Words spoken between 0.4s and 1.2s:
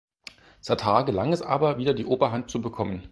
Sattar